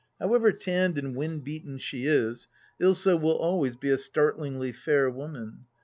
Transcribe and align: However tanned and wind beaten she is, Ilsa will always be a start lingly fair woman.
However 0.19 0.51
tanned 0.51 0.97
and 0.97 1.15
wind 1.15 1.43
beaten 1.43 1.77
she 1.77 2.07
is, 2.07 2.47
Ilsa 2.81 3.21
will 3.21 3.37
always 3.37 3.75
be 3.75 3.91
a 3.91 3.99
start 3.99 4.39
lingly 4.39 4.71
fair 4.71 5.11
woman. 5.11 5.65